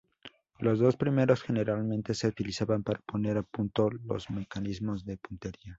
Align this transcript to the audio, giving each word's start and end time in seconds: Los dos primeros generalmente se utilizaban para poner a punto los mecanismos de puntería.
Los 0.57 0.79
dos 0.79 0.97
primeros 0.97 1.43
generalmente 1.43 2.15
se 2.15 2.27
utilizaban 2.27 2.81
para 2.81 2.97
poner 3.01 3.37
a 3.37 3.43
punto 3.43 3.91
los 4.07 4.31
mecanismos 4.31 5.05
de 5.05 5.17
puntería. 5.17 5.69